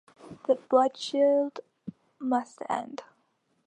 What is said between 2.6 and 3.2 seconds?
end.